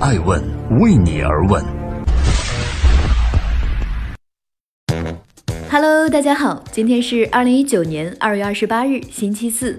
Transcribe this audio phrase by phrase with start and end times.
[0.00, 0.40] 爱问
[0.78, 1.60] 为你而问。
[5.68, 9.76] Hello，大家好，今天是二零一九年二月二十八日，星期四。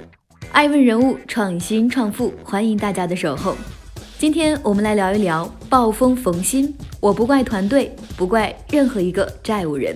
[0.52, 3.56] 爱问人物创新创富，欢迎大家的守候。
[4.18, 6.74] 今天我们来聊一聊暴风冯鑫。
[7.00, 9.96] 我不怪团队，不怪任何一个债务人。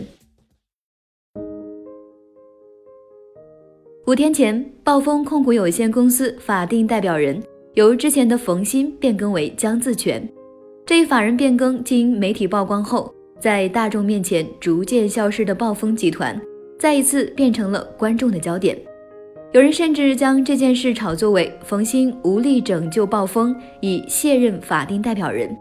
[4.08, 7.44] 五天前，暴风控股有限公司法定代表人
[7.76, 10.28] 由之前的冯鑫变更为江自全。
[10.86, 16.40] 这一法人变更经媒体曝光后，在大众面前逐渐消失的暴风集团，
[16.78, 18.78] 再一次变成了观众的焦点。
[19.54, 25.56] 有人甚至将这件事炒作为冯鑫无力拯救暴风，已卸任法定代表人。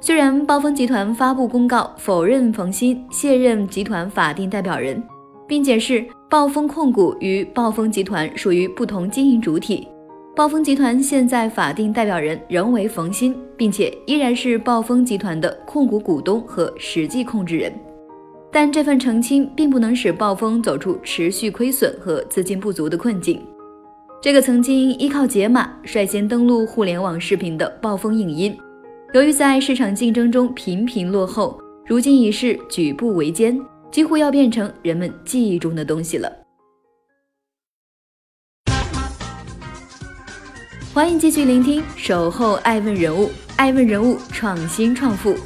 [0.00, 5.00] 虽然暴风集团发布公告否认冯鑫卸任集团法定代表人，
[5.46, 9.86] 并解释暴风控股与暴风集团属于不同经营主体，
[10.36, 17.72] 暴风集团现在法定代表人仍为冯鑫，并且依然是暴风集团的控股股东和实际控制人。
[18.52, 23.40] 但这份澄清并不能使暴风走出持续亏损和资金不足的困境。
[24.20, 28.54] 这个曾经依靠解码率先登陆互联网视频的暴风影音，
[29.14, 33.58] 由于在市场竞争中频频落后，如今已是举步维艰，
[33.90, 36.30] 几乎要变成人们记忆中的东西了。
[40.96, 45.36] 欢迎继续聆听《守候爱问人物》，爱问人物创新创富，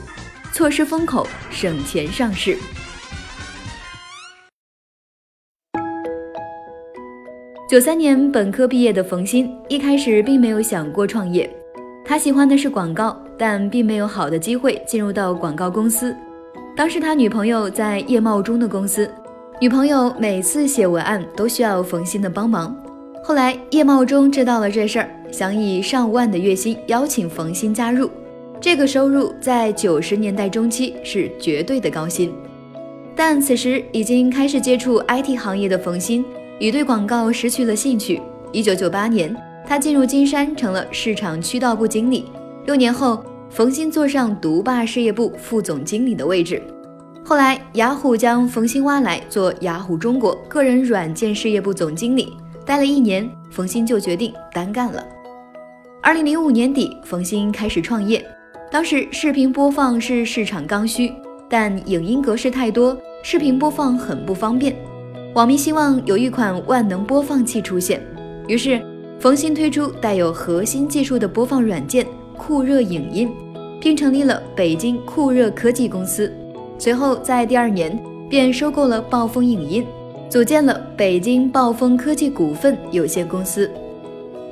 [0.52, 2.56] 错失风口，省钱上市。
[7.68, 11.52] 九三年本科毕业的冯鑫一开始并没有想过创业，
[12.04, 16.16] 他喜欢的是广告，但并没有好的机会进入到广告公司。
[16.76, 19.12] 当时他女朋友在叶茂中的公司，
[19.60, 22.72] 女朋友每次写文案都需要冯鑫的帮忙。
[23.24, 28.10] 后来叶茂中知道了这事儿，想以上万的月薪邀请冯鑫加入。
[28.60, 32.32] 这个收入在九十年代中期是绝对的高薪，
[33.16, 36.24] 但此时已经开始接触 IT 行业的冯鑫。
[36.58, 38.20] 已对广告失去了兴趣。
[38.52, 39.34] 一九九八年，
[39.66, 42.26] 他进入金山，成了市场渠道部经理。
[42.66, 46.62] 六年后，冯鑫坐上独霸事业部副总经理的位置。
[47.24, 52.36] 后来，雅虎将冯鑫挖来做雅虎中国个人软件事业部总经理，
[52.66, 55.02] 待了一年，冯鑫就决定单干了。
[56.02, 58.24] 二零零五年底，冯鑫开始创业。
[58.70, 61.12] 当时，视频播放是市场刚需，
[61.46, 64.74] 但影音格式太多，视频播放很不方便。
[65.34, 68.00] 网民希望有一款万能播放器出现，
[68.48, 68.80] 于是
[69.18, 73.30] 冯鑫推出带有核心技术的播放软件酷热影音，
[73.78, 76.32] 并成立了北京酷热科技公司。
[76.78, 79.86] 随后在第二年便收购了暴风影音，
[80.30, 83.70] 组建了北京暴风科技股份有限公司。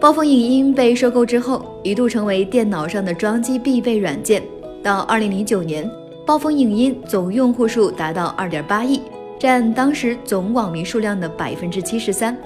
[0.01, 4.41] 暴风影音被收购之后，一度成为电脑上的装机必备软件。
[4.81, 5.91] 到二零零九年，
[6.25, 9.01] 暴风影音总用户数达到二点八亿。
[9.41, 12.37] 占当时总网民数量的百分之七十三，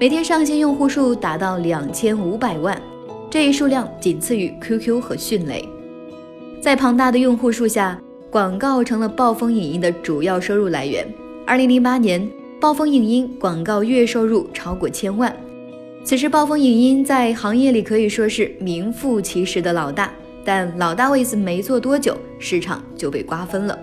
[0.00, 2.80] 每天上线用户数达到两千五百万，
[3.28, 5.62] 这一数量仅次于 QQ 和迅雷。
[6.58, 8.00] 在庞大的用户数下，
[8.30, 11.06] 广告成了暴风影音的主要收入来源。
[11.46, 12.26] 二零零八年，
[12.58, 15.34] 暴风影音广告月收入超过千万。
[16.04, 20.12] 此时，暴风影音在行业里可以说是名副其实的老大，
[20.44, 23.78] 但老大位子没坐多久，市场就被瓜分了。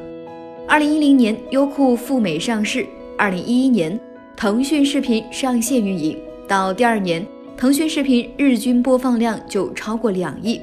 [0.67, 2.85] 二零一零年，优酷赴美上市；
[3.17, 3.99] 二零一一年，
[4.37, 6.15] 腾讯视频上线运营。
[6.47, 7.25] 到第二年，
[7.57, 10.61] 腾讯视频日均播放量就超过两亿。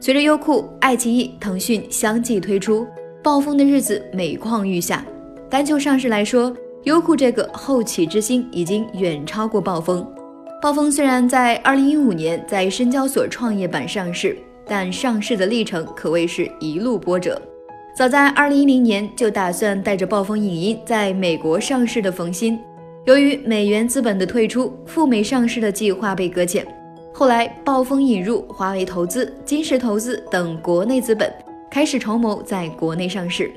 [0.00, 2.84] 随着优酷、爱奇艺、腾讯相继推出，
[3.22, 5.04] 暴风的日子每况愈下。
[5.48, 10.04] 单就上市来说，优酷这个后起之星已经远超过暴风。
[10.62, 17.36] 暴风虽然在二零一五年在深交所创业板上市，但上市的历程可谓是一路波折。
[17.96, 22.56] 早在二零一零年就打算带着暴风影音在美国上市的冯鑫，
[23.06, 26.64] 由于美元资本的退出，赴美上市的计划被搁浅。
[27.12, 31.28] 后来暴风引入华为投资、金石投资等国内资本，
[31.72, 33.50] 开始筹谋在国内上市。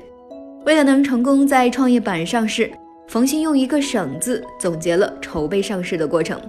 [0.64, 2.68] 为了能成功在创业板上市，
[3.06, 6.40] 冯鑫用一个“省”字总结了筹备上市的过程，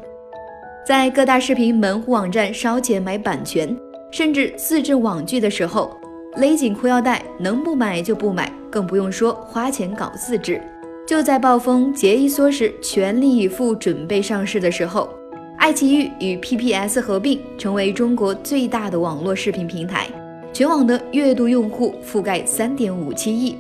[0.88, 3.76] 在各大视频门户网站烧钱买版权，
[4.10, 5.94] 甚至自制网剧的时候。
[6.38, 10.62] 勒紧裤腰带，能不买就不买，更不用说花钱搞自制。
[11.06, 15.10] 就在暴风节衣缩食、全力以赴准备上市的时候，
[15.58, 20.08] 爱奇艺与 PPS 合并，成为中国最大的网络视频平台，
[20.54, 23.58] 全网的月度用户覆盖三点五七亿。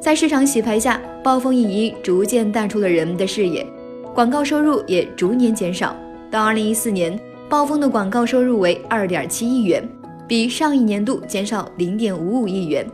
[0.00, 3.66] 在市场洗牌下，暴风影音逐渐淡出了人们的视野，
[4.14, 5.96] 广告收入也逐年减少。
[6.30, 9.88] 到二零一四年，暴风的广告收入为二点七亿元。
[10.26, 12.86] 比上一年度减少零点五五亿元。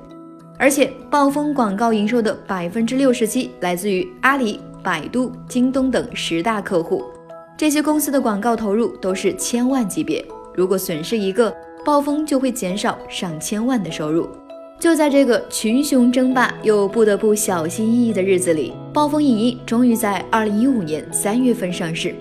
[0.57, 7.03] 而且，暴风广告营收的百分之六十七来自于阿里、百度、京东等十大客户，
[7.57, 10.25] 这些公司的广告投入都是千万级别。
[10.55, 11.53] 如果损失一个，
[11.85, 14.29] 暴风就会减少上千万的收入。
[14.79, 22.15] 就在这个群雄争霸又不得不小心翼翼的日子里，暴风影音终于在二零一五年三月份上市。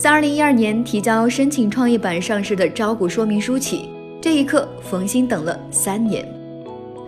[0.00, 6.26] 在二零一二年提交申请创业板上市的招股说明书起，这一刻冯鑫等了三年。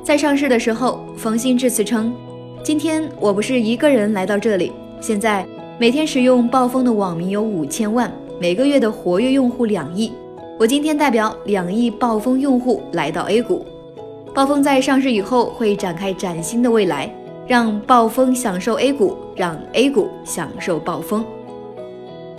[0.05, 2.13] 在上市的时候，冯鑫致辞称
[2.63, 5.47] ：“今天我不是一个人来到这里，现在
[5.79, 10.13] 每天使用暴风的网民有五千万，每个月的活跃用户两亿。
[10.59, 13.65] 我今天代表两亿暴风用户来到 A 股。
[14.35, 17.11] 暴风在上市以后会展开崭新的未来，
[17.47, 21.25] 让暴风享受 A 股，让 A 股享受暴风。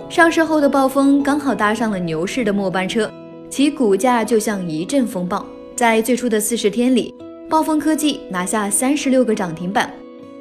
[0.08, 3.10] 上市后的暴风刚好搭上了牛市的末班车，
[3.50, 7.12] 其股价就像一阵风暴，在最初的四十天里。”
[7.50, 9.92] 暴风科技拿下三十六个涨停板，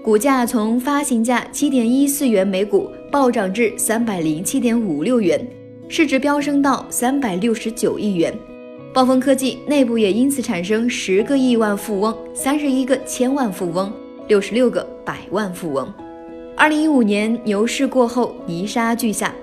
[0.04, 5.46] 股价从发行价七点一四元每股暴涨至三百零七点五六元，
[5.90, 8.34] 市值飙升到三百六十九亿元。
[8.94, 13.92] 暴风科技内部也因此产生十个亿万富翁、三十一个千万富翁、
[14.28, 15.92] 六十六个百万富翁。
[16.56, 19.34] 二零一五年牛市过后，泥沙俱下，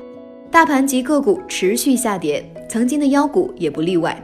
[0.50, 4.20] 大盘及个股持续下跌，曾经的妖股也不例外，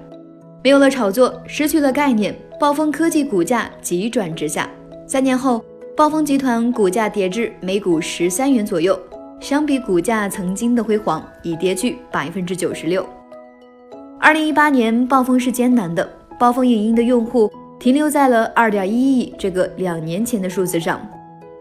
[0.65, 2.35] 没有了炒作，失去了概念。
[2.59, 4.69] 暴风科技股价急转直下，
[5.07, 5.65] 三年后，
[5.97, 8.99] 暴风集团股价跌至每股十三元左右，
[9.39, 13.07] 相比股价曾经的辉煌，已跌去百分之九十六。
[14.19, 16.09] 二零一八年，暴风是艰难的，
[16.41, 21.01] 暴风影音的用户停留在了二点一亿这个两年前的数字上，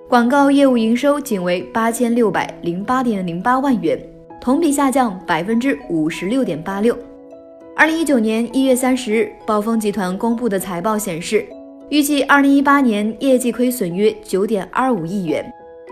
[0.09, 4.00] 广告业务营收仅为八千六百零八点零八万元，
[4.40, 6.98] 同比下降百分之五十六点八六。
[7.76, 11.46] 二零一九年一月三十日，暴风集团公布的财报显示，
[11.90, 15.46] 预计二零一八年业绩亏损约九点二五亿元，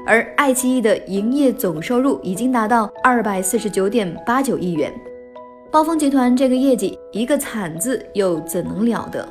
[0.05, 4.93] 而爱奇艺的营业总收入已经达到二百四十九点八九亿元。
[5.71, 9.27] 暴风集团这个业绩，一个惨字又怎能了得？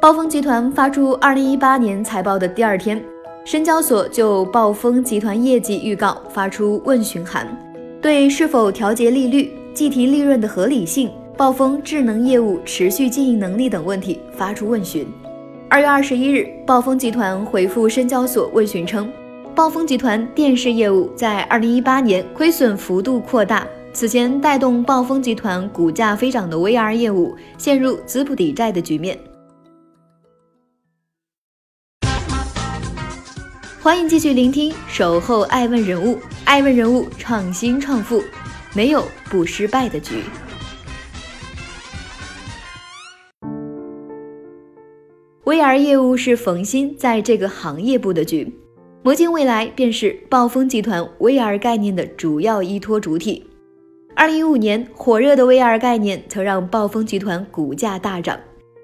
[0.00, 3.00] 暴风集团发出二零一八年财报的第二天，
[3.44, 7.46] 深交所就暴风集团业绩预告发出问询函，
[8.02, 11.08] 对是否调节利率、计提利润的合理性。
[11.36, 15.06] 暴风智能业务持续经营能力等问题发出问询。
[15.70, 19.10] 二月二十一日，暴风集团回复深交所问询称，
[19.54, 29.16] 暴风集团电视业务在二零一八年亏损幅度扩大，此前带动暴风集团股价飞涨的 VR 业务陷入资不抵债的局面。
[33.82, 36.14] 欢迎继续聆听《守候爱问人物》，
[36.44, 38.22] 爱问人物创新创富，
[38.76, 40.22] 没有不失败的局。
[45.42, 48.54] VR 业务是冯鑫在这个行业布的局，
[49.02, 53.44] 魔镜未来便是暴风集团 VR 概念的主要依托主体。
[54.14, 58.38] 二零一五年火热的 VR 概念曾让暴风集团股价大涨，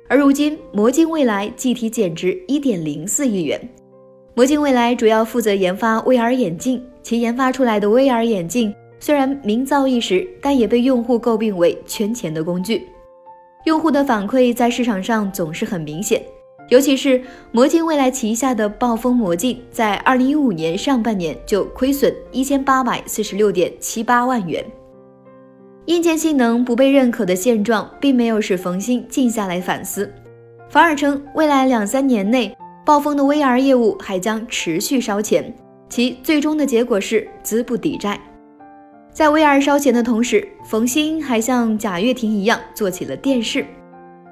[0.08, 3.60] 而如今魔镜未来计提减值一点零四亿元。
[4.38, 12.86] 魔镜未来主要负责研发 VR 眼镜，其研发出来的 VR 眼镜虽然名噪一时，但也被用户诟病为圈钱的工具。
[13.64, 16.22] 用户的反馈在市场上总是很明显。
[16.68, 24.64] 尤其是魔镜未来旗下的暴风魔镜，在二零一五年上半年就亏损一千八百四十六点七八万元。
[25.86, 30.08] 硬件性能不被认可的现状，并没有使冯鑫静下来反思，
[30.70, 32.56] 反而称未来两三年内，
[32.88, 35.54] 暴风的 VR 业务还将持续烧钱，
[35.90, 38.18] 其最终的结果是资不抵债。
[39.12, 43.62] 在 VR 烧钱的同时，冯鑫还像贾跃亭一样做起了电视。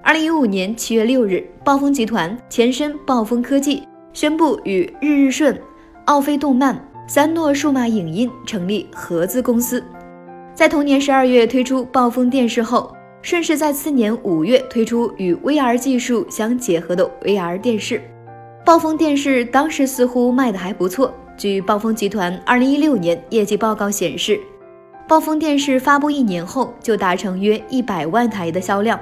[0.03, 3.83] 二零一五年七月六日，暴风集团前身暴风科技
[4.15, 5.61] 宣布与日日顺、
[6.07, 9.85] 奥飞动漫、三诺数码影音成立合资公司。
[10.55, 18.01] 在同年十二月推出暴风电视后，顺势在次年五月推出与 VR 技术相结合的 VR 电视。
[18.67, 21.15] 暴风电视当时似乎卖得还不错。
[21.37, 24.41] 据暴风集团二零一六年业绩报告显示，
[25.07, 28.99] 暴风电视发布一年后就达成约一百万台的销量。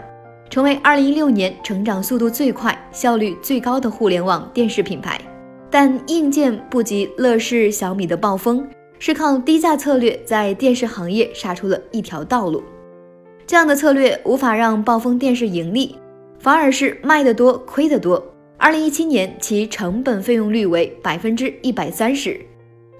[0.50, 5.18] 成为二零一六年成长速度最快、效率最高的互联网电视品牌，
[5.70, 8.68] 但硬件不及乐视、小米的暴风，
[8.98, 12.62] 是靠低价策略在电视行业杀出了一条道路。
[13.46, 15.96] 这样的策略无法让暴风电视盈利，
[16.38, 18.22] 反而是卖得多亏得多。
[18.64, 22.40] 二零一七年其成本费用率为百分之一百三十，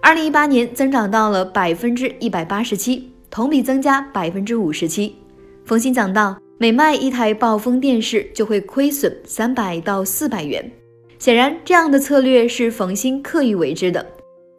[0.03, 5.17] 二零一八年增长到了百分之一百八十七，同比增加百分之五十七。
[5.65, 6.37] 冯鑫讲到。
[6.59, 10.71] 每卖一台暴风电视就会亏损三百到四百元。
[11.19, 14.07] 显然，这样的策略是冯鑫刻意为之的。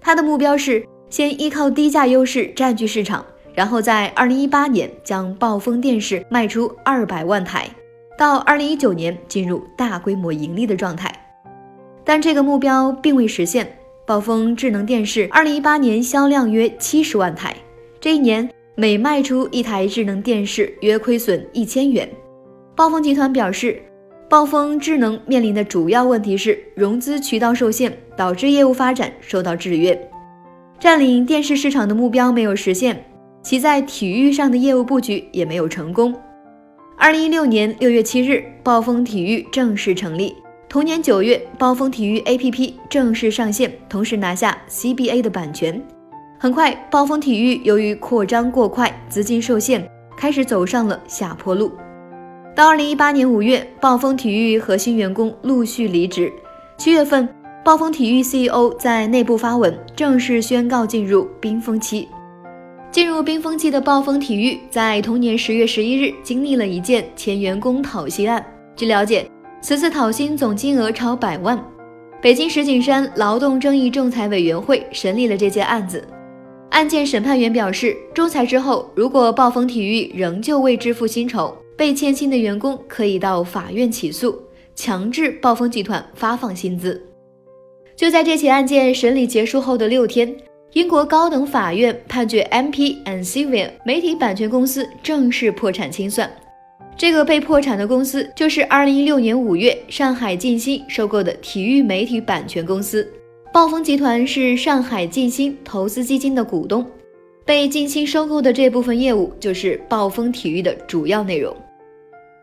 [0.01, 7.69] 他的目标是先依靠低价优势占据市场，然后在二零一八年将暴风电视卖出二百万台，
[8.17, 11.13] 到二零一九年进入大规模盈利的状态。
[12.03, 13.67] 但这个目标并未实现。
[14.07, 17.55] 暴风智能电视二零一八年销量约七十万台，
[17.99, 22.07] 这一年每卖出一台智能电视约亏损一千元。
[22.75, 23.81] 暴风集团表示，
[24.29, 29.99] 暴风智能面临的主要问题是融资渠道受限，导致业务发展受到制约，
[30.79, 33.03] 占领电视市场的目标没有实现，
[33.41, 36.13] 其在体育上的业务布局也没有成功。
[36.97, 40.33] 二零一六年六月七日，暴风体育正式成立。
[40.69, 45.79] 同年九月，暴风体育 APP 正式上线，同时拿下 CBA 的版权。
[46.39, 49.85] 很快，暴风体育由于扩张过快，资金受限，
[50.17, 51.71] 开始走上了下坡路。
[52.55, 56.31] 到二零一八年五月，暴风体育核心员工陆续离职。
[56.77, 57.27] 七月份，
[57.63, 62.07] 暴风体育 CEO 在内部发文，正式宣告进入冰封期。
[62.95, 68.41] 进入冰封期的暴风体育，在同年十月十一日经历了一件前员工讨薪案。
[68.73, 69.29] 据了解。
[69.61, 71.61] 此次讨薪总金额超百万，
[72.21, 76.07] 北京石景山劳动争议仲裁委员会审理了这件案子。
[76.69, 84.41] 案件审判员表示，仲裁之后，如果暴风体育仍旧未支付薪酬，被欠薪的员工可以到法院起诉，
[84.73, 87.05] 强制暴风集团发放薪资。
[87.97, 90.33] 就在这起案件审理结束后的六天，
[90.75, 96.29] 英国高等法院判决 MP and Civil 媒体版权公司正式破产清算。
[96.97, 103.09] 这个被破产的公司就是2016年5月上海晋鑫收购的体育媒体版权公司。
[103.53, 106.85] 暴风集团是上海晋鑫投资基金的股东，
[107.45, 111.55] 被晋鑫收购的这部分业务就是暴风体育的主要内容。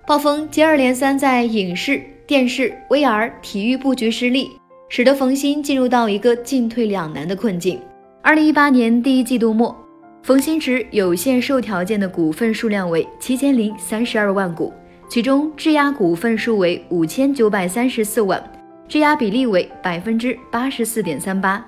[0.07, 4.49] 暴风接二连三在影视、电视、VR 体育布局失利，
[4.89, 7.79] 使得冯鑫进入到一个进退两难的困境。
[8.25, 9.77] 2018年第一季度末。
[10.23, 14.73] 冯鑫持有限售条件的股份数量为七千零三十二万股，
[15.09, 18.41] 其中质押股份数为五千九百三十四万，
[18.87, 21.67] 质押比例为百分之八十四点三八。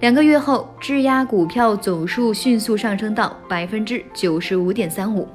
[0.00, 5.26] 两个月后，质押股票总数迅速上升到百分之九十五点三五。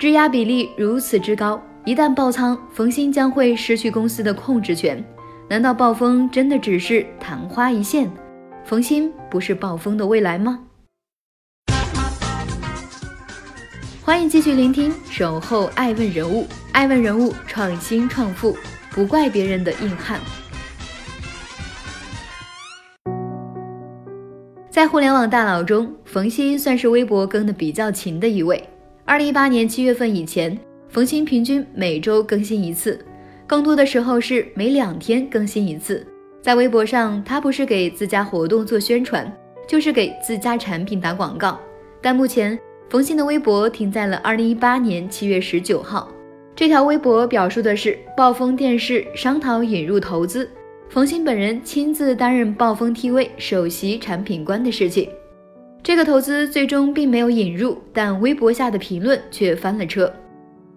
[0.00, 5.02] 质押比例如此之高，一旦爆仓，冯鑫将会失去公司的控制权。
[5.48, 8.10] 难道暴风真的只是昙花一现？
[8.70, 10.60] 冯鑫不是暴风的未来吗？
[14.00, 18.56] 欢迎继续聆听《守候爱问人物》，爱问人物创新创富，
[18.92, 20.20] 不怪别人的硬汉。
[24.70, 28.64] 在互联网大佬中，冯鑫算是微博更的比较勤的一位。
[29.04, 30.56] 二零一八年七月份以前，
[30.88, 33.04] 冯鑫平均每周更新一次，
[33.48, 36.06] 更多的时候是每两天更新一次。
[36.42, 39.30] 在微博上，他不是给自家活动做宣传，
[39.68, 41.60] 就是给自家产品打广告。
[42.00, 46.08] 但目前，冯鑫的微博停在了二零一八年七月十九号。
[46.56, 50.48] 这条微博表述的是暴风电视商讨引入投资，
[50.88, 55.08] 冯鑫本人亲自担任暴风 TV 首席产品官的事情。
[55.82, 60.12] 这个投资最终并没有引入，但微博下的评论却翻了车。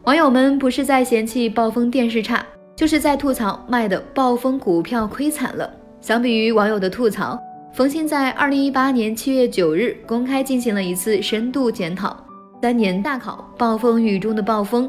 [0.03, 5.69] 网友们不是在嫌弃暴风电视差，就是在吐槽卖的暴风股票亏惨了。
[6.01, 7.39] 相比于网友的吐槽。
[7.73, 12.15] 冯鑫在二零一八年七月九日公开进行了一次深度检讨，
[12.61, 14.87] 三年大考，暴风雨中的暴风，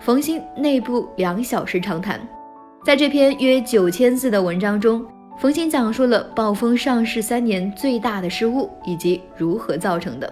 [0.00, 2.20] 冯鑫内部两小时长谈。
[2.84, 5.06] 在这篇约九千字的文章中，
[5.38, 10.28] 冯鑫讲述了暴风上市三年最大的失误以及如何造成的。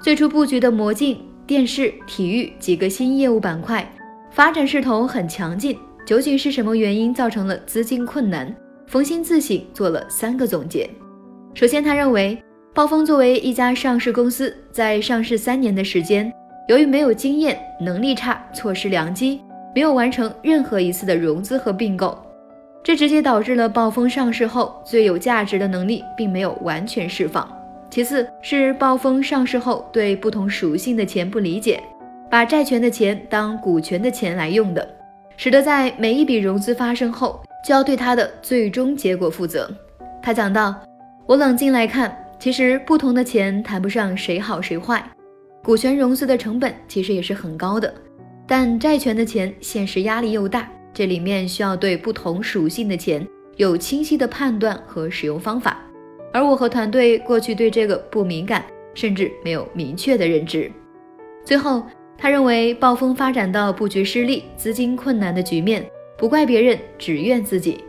[0.00, 3.86] 最初布局的魔镜、电视、体育几个新业务板块，
[4.30, 8.54] 发展势头很强劲，究竟是什么原因造成了资金困难？
[8.86, 10.88] 冯鑫自省做了三个总结。
[11.54, 12.38] 首先，他认为
[12.74, 16.30] 暴风作为一家上市公司，在上市三年的时间，
[16.68, 19.40] 由于没有经验、能力差、错失良机，
[19.74, 22.18] 没有完成任何一次的融资和并购，
[22.82, 27.48] 这直接导致了暴风上市后最有价值的能力并没有完全释放。
[27.88, 31.80] 其次是暴风上市后对不同属性的钱不理解，
[32.28, 34.86] 把债权的钱当股权的钱来用的，
[35.36, 39.70] 使得在每一笔融资发生后就要对它的最终结果负责。
[40.22, 40.74] 他讲到。
[41.26, 45.02] 我冷静来看，其实不同的钱谈不上谁好谁坏。
[45.62, 47.94] 股权融资的成本其实也是很高的，
[48.46, 53.26] 但债权的钱现实压力又大，这里面需要对不同属性的钱
[53.56, 55.78] 有清晰的判断和使用方法。
[56.30, 58.62] 而我和团队过去对这个不敏感，
[58.92, 60.70] 甚至没有明确的认知。
[61.42, 61.82] 最后，
[62.16, 65.84] 他认为暴风发展到布局失利、资金困难的局面，
[66.16, 67.84] 不怪别人，只怨自己。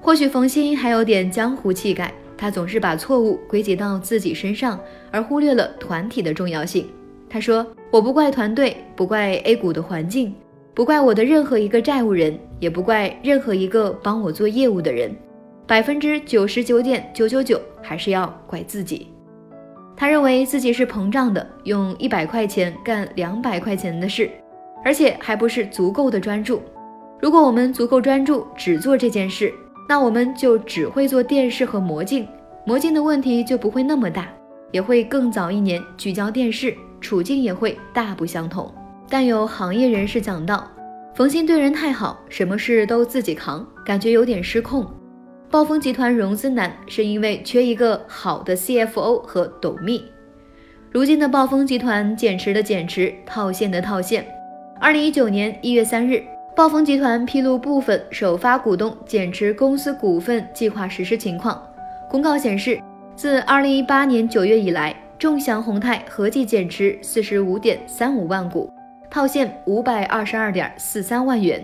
[0.00, 4.78] 或许冯鑫还有点江湖气概，他总是把错误归结到自己身上，
[5.10, 6.86] 而忽略了团体的重要性。
[7.28, 10.34] 他说：“我不怪团队，不怪 A 股的环境，
[10.74, 15.16] 不怪我的任何一个债务人，也不怪任何一个帮我做业务的人，
[15.66, 19.08] 百分之九十九点九九九还是要怪自己。”
[20.02, 24.28] 他认为自己是膨胀的，用一百块钱干两百块钱的事，
[24.84, 26.60] 而且还不是足够的专注。
[27.20, 29.54] 如果我们足够专注，只做这件事，
[29.88, 32.26] 那我们就只会做电视和魔镜，
[32.66, 34.26] 魔镜的问题就不会那么大，
[34.72, 36.76] 也会更早一年聚焦电视。
[37.00, 38.74] 处境也会大不相同，
[39.08, 40.68] 但有行业人士讲到，
[41.14, 44.84] 冯鑫对人太好，什么事都自己扛，感觉有点失控。
[45.52, 50.02] 暴风集团融资难，是因为缺一个好的 CFO 和董秘。
[50.90, 54.26] 如今的暴风集团减持的减持，套现的套现。
[54.80, 56.24] 二零一九年一月三日，
[56.56, 61.62] 暴风集团披露部分首发股东减持公司股份计划实施情况。
[62.08, 62.80] 公告显示，
[63.14, 64.96] 自二零一八年九月以来。
[65.18, 68.72] 众祥宏泰合计减持四十五点三五万股，
[69.08, 71.60] 套现五百二十二点四三万元；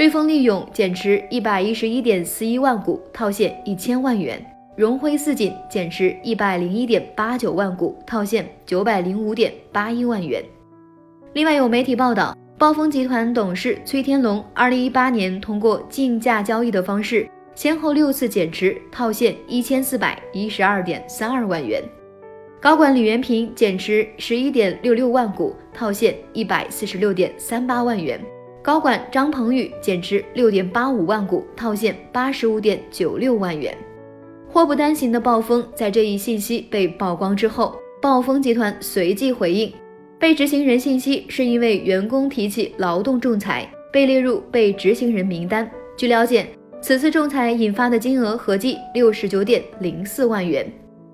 [0.00, 4.38] 瑞丰利永减持一百一十一点四一万股，套现一千万元；
[4.74, 10.42] 荣辉四锦减持一百零一点八九万股，套现九百零五点八一万元。
[11.34, 21.82] 另外有媒体报道，暴风集团董事崔天龙二零一八年通过竞价交易的方式，先后六次减持，套现一千四百一十二点三二万元。
[22.58, 28.18] 高管李元平减持十一点六六万股，套现一百四十六点三八万元；
[28.62, 33.74] 高管张鹏宇减持六点八五万股，套现八十五点九六万元。
[34.52, 39.72] 祸不单行的暴风，在这一信息被曝光之后，暴风集团随即回应，
[40.18, 45.68] 被执行人信息是因为员工提起劳动仲裁，被列入被执行人名单。
[45.96, 46.46] 据了解，
[46.82, 50.70] 此次仲裁引发的金额合计六十九点零四万元。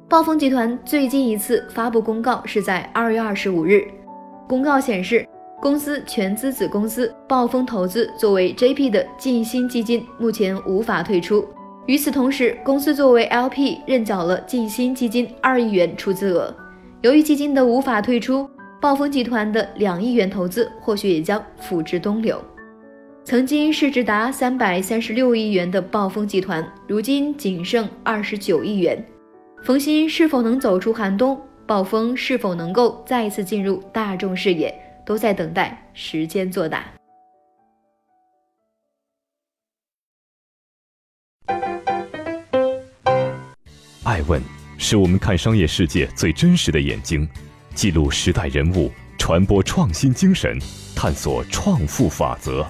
[0.09, 3.87] 暴风集团最近一次发布公告是在二月二十五日。
[4.49, 5.27] 公告显示，
[5.61, 11.47] 公司全资子公司暴风投资作为 JP 的晋鑫基金目前无法退出。
[11.87, 16.55] 与此同时，公司作为 LP 认缴了晋鑫基金二亿元出资额。
[17.01, 18.49] 由于基金的无法退出，
[18.81, 22.41] 暴风集团的两亿元投资或许也将付之东流。
[23.25, 29.05] 曾经市值达三百三十六亿元的暴风集团，如今仅剩二十九亿元。
[29.63, 31.39] 冯鑫是否能走出寒冬？
[31.67, 34.73] 暴风是否能够再次进入大众视野？
[35.07, 36.85] 都在等待时间作答。
[44.03, 44.43] 爱问
[44.79, 47.29] 是我们看商业世界最真实的眼睛，
[47.75, 50.59] 记录时代人物，传播创新精神，
[50.97, 52.67] 探索创富法则。